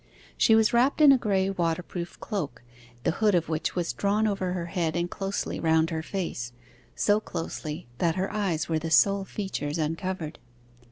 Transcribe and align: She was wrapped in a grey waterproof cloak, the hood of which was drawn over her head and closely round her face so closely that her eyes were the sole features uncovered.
She 0.35 0.55
was 0.55 0.73
wrapped 0.73 0.99
in 0.99 1.11
a 1.11 1.17
grey 1.19 1.47
waterproof 1.51 2.19
cloak, 2.19 2.63
the 3.03 3.11
hood 3.11 3.35
of 3.35 3.49
which 3.49 3.75
was 3.75 3.93
drawn 3.93 4.25
over 4.25 4.53
her 4.53 4.65
head 4.65 4.95
and 4.95 5.07
closely 5.07 5.59
round 5.59 5.91
her 5.91 6.01
face 6.01 6.53
so 6.95 7.19
closely 7.19 7.85
that 7.99 8.15
her 8.15 8.33
eyes 8.33 8.67
were 8.67 8.79
the 8.79 8.89
sole 8.89 9.25
features 9.25 9.77
uncovered. 9.77 10.39